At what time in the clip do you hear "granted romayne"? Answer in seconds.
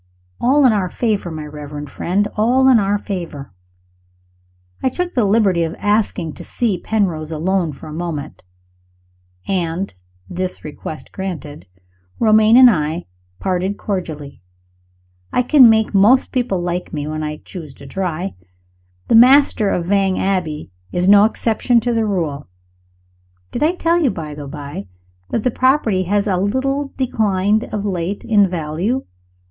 11.11-12.57